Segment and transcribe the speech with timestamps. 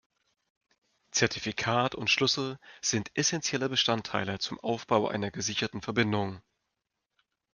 [1.11, 6.41] Zertifikat und Schlüssel sind essentielle Bestandteile zum Aufbau einer gesicherten Verbindung.